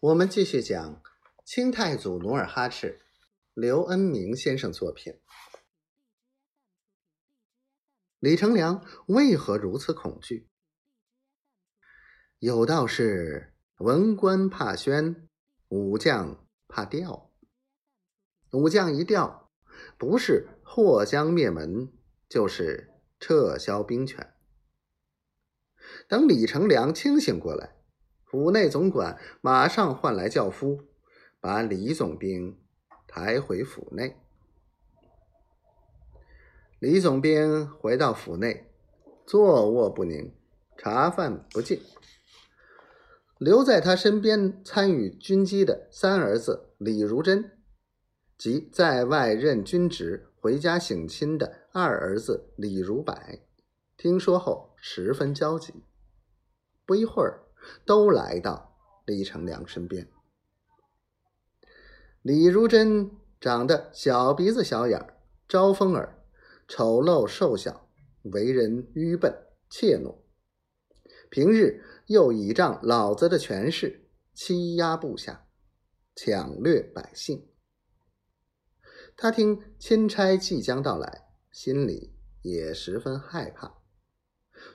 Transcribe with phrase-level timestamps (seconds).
[0.00, 1.02] 我们继续讲
[1.42, 3.00] 清太祖努尔哈赤，
[3.54, 5.18] 刘恩明先生作品。
[8.18, 10.50] 李成梁为何如此恐惧？
[12.38, 15.30] 有道是：文官怕宣，
[15.68, 17.32] 武将怕调。
[18.50, 19.50] 武将一调，
[19.96, 21.90] 不是或将灭门，
[22.28, 24.34] 就是撤销兵权。
[26.06, 27.75] 等李成梁清醒过来。
[28.36, 30.82] 府内总管马上唤来轿夫，
[31.40, 32.60] 把李总兵
[33.08, 34.14] 抬回府内。
[36.78, 38.70] 李总兵回到府内，
[39.24, 40.34] 坐卧不宁，
[40.76, 41.80] 茶饭不进。
[43.38, 47.52] 留在他身边参与军机的三儿子李如珍，
[48.36, 53.16] 及在外任军职回家省亲的二儿子李如柏，
[53.96, 55.72] 听说后十分焦急。
[56.84, 57.45] 不一会儿。
[57.84, 60.08] 都来到李成梁身边。
[62.22, 66.22] 李如珍长得小鼻子小眼儿，招风耳，
[66.66, 67.88] 丑陋瘦小，
[68.22, 69.32] 为人愚笨
[69.70, 70.16] 怯懦。
[71.30, 75.46] 平日又倚仗老子的权势，欺压部下，
[76.14, 77.48] 抢掠百姓。
[79.16, 83.78] 他听钦差即将到来，心里也十分害怕。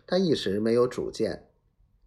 [0.08, 1.52] 他一时没有主见，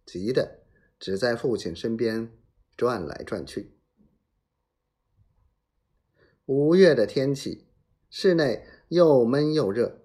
[0.05, 0.64] 急得。
[0.99, 2.31] 只在父亲身边
[2.75, 3.77] 转来转去。
[6.45, 7.67] 五月的天气，
[8.09, 10.01] 室内又闷又热，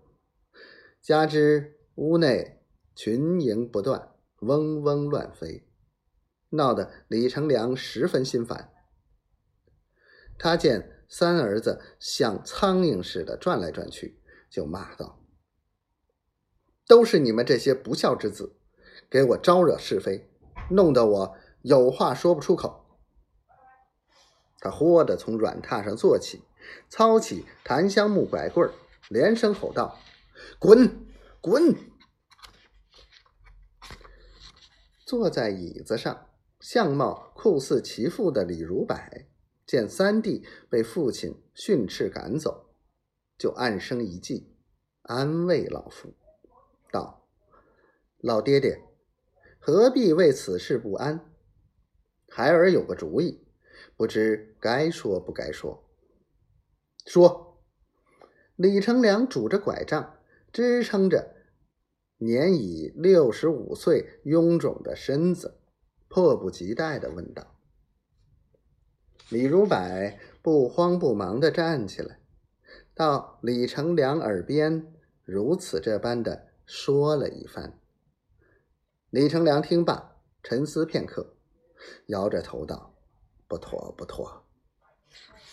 [1.00, 2.62] 加之屋内
[2.94, 5.68] 群蝇不断，嗡嗡乱飞，
[6.50, 8.72] 闹得李成梁十分心烦。
[10.38, 15.22] 他见三儿子像苍蝇似的转来转去，就骂道
[16.88, 18.56] ：“都是你们这些不孝之子，
[19.10, 20.26] 给我招惹是非！”
[20.70, 22.84] 弄得我有话说不出口。
[24.58, 26.42] 他豁地从软榻上坐起，
[26.88, 28.70] 操起檀香木拐棍
[29.08, 29.98] 连声吼道
[30.60, 31.06] ：“滚，
[31.40, 31.74] 滚！”
[35.06, 36.28] 坐在椅子上，
[36.60, 38.96] 相貌酷似其父的李如柏，
[39.66, 42.66] 见三弟被父亲训斥赶走，
[43.38, 44.54] 就暗生一计，
[45.02, 46.14] 安慰老父，
[46.92, 47.26] 道
[48.20, 48.84] ：“老爹爹。”
[49.62, 51.30] 何必为此事不安？
[52.30, 53.46] 孩儿有个主意，
[53.94, 55.84] 不知该说不该说。
[57.04, 57.62] 说，
[58.56, 60.18] 李成梁拄着拐杖，
[60.50, 61.34] 支撑着
[62.16, 65.60] 年已六十五岁臃肿的身子，
[66.08, 67.54] 迫不及待的问道。
[69.28, 69.76] 李如柏
[70.40, 72.18] 不慌不忙的站起来，
[72.94, 74.90] 到李成梁耳边
[75.22, 77.78] 如此这般的说了一番。
[79.10, 81.34] 李成梁听罢，沉思片刻，
[82.06, 82.94] 摇着头道
[83.48, 84.44] ：“不妥，不妥。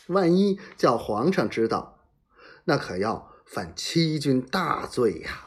[0.08, 2.06] 万一叫皇上知道，
[2.66, 5.46] 那可要犯欺君大罪呀！”